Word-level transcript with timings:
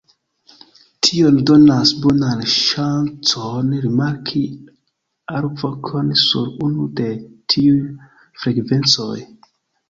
Tio 1.07 1.33
donas 1.49 1.91
bonan 2.05 2.41
ŝancon 2.53 3.67
rimarki 3.83 4.41
alvokon 5.41 6.09
sur 6.23 6.49
unu 6.69 6.89
de 7.03 7.07
tiuj 7.55 7.79
frekvencoj. 8.41 9.21